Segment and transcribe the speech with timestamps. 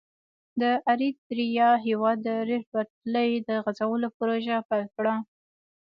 [0.61, 5.15] د اریتریا هېواد د ریل پټلۍ د غزولو پروژه پیل کړه.